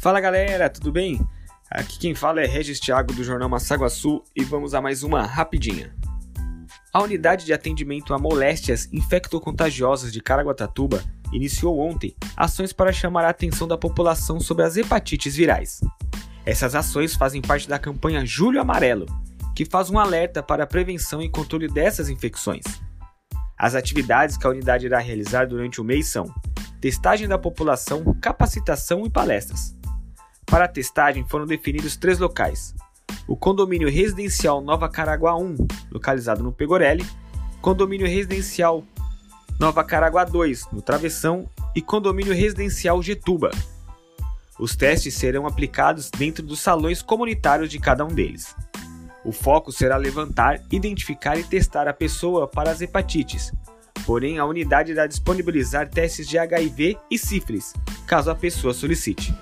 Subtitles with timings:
[0.00, 1.20] Fala galera, tudo bem?
[1.70, 5.94] Aqui quem fala é Regis Thiago do jornal Massaguaçu e vamos a mais uma rapidinha.
[6.90, 11.04] A unidade de atendimento a moléstias infectocontagiosas de Caraguatatuba
[11.34, 15.82] iniciou ontem ações para chamar a atenção da população sobre as hepatites virais.
[16.46, 19.04] Essas ações fazem parte da campanha Julho Amarelo,
[19.54, 22.64] que faz um alerta para a prevenção e controle dessas infecções.
[23.54, 26.24] As atividades que a unidade irá realizar durante o mês são
[26.80, 29.78] testagem da população, capacitação e palestras.
[30.50, 32.74] Para a testagem foram definidos três locais:
[33.28, 35.56] o condomínio residencial Nova Caraguá 1,
[35.92, 37.06] localizado no Pegorelli,
[37.62, 38.84] condomínio residencial
[39.60, 43.52] Nova Caraguá 2, no Travessão, e condomínio residencial Getuba.
[44.58, 48.54] Os testes serão aplicados dentro dos salões comunitários de cada um deles.
[49.24, 53.52] O foco será levantar, identificar e testar a pessoa para as hepatites.
[54.04, 57.72] Porém, a unidade irá disponibilizar testes de HIV e sífilis,
[58.06, 59.32] caso a pessoa solicite.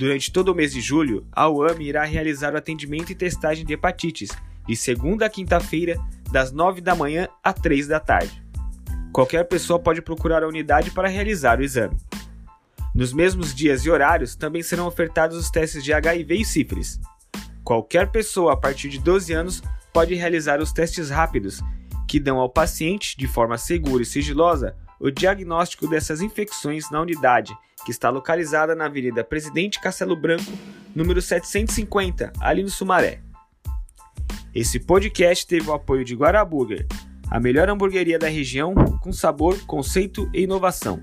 [0.00, 3.74] Durante todo o mês de julho, a UAM irá realizar o atendimento e testagem de
[3.74, 4.30] hepatites,
[4.66, 8.42] de segunda a quinta-feira, das 9 da manhã a 3 da tarde.
[9.12, 11.98] Qualquer pessoa pode procurar a unidade para realizar o exame.
[12.94, 16.98] Nos mesmos dias e horários, também serão ofertados os testes de HIV e sífilis.
[17.62, 19.62] Qualquer pessoa a partir de 12 anos
[19.92, 21.60] pode realizar os testes rápidos,
[22.08, 27.54] que dão ao paciente, de forma segura e sigilosa, o diagnóstico dessas infecções na unidade,
[27.84, 30.52] que está localizada na Avenida Presidente Castelo Branco,
[30.94, 33.20] número 750, ali no Sumaré.
[34.54, 36.86] Esse podcast teve o apoio de Guaraburger,
[37.30, 41.00] a melhor hamburgueria da região, com sabor, conceito e inovação.